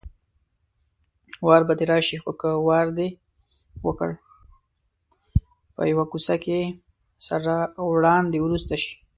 په 5.75 5.83
یوه 5.91 6.05
کوڅه 6.11 6.35
کې 6.43 6.59
سره 7.25 7.55
وړاندې 7.91 8.37
ورسته 8.41 8.75
شي. 8.81 8.93